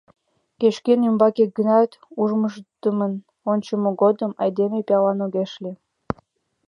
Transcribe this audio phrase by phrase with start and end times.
[0.59, 1.91] Кеч-кӧн ӱмбаке гынат
[2.21, 3.13] ужмышудымын
[3.51, 5.77] ончымо годым айдеме пиалан огеш лий.